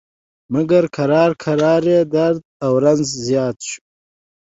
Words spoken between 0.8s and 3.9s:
کرار کرار یې درد او رنځ زیات شو.